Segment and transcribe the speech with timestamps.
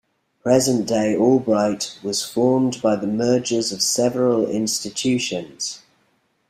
[0.41, 5.83] Present-day Albright was formed by the mergers of several institutions.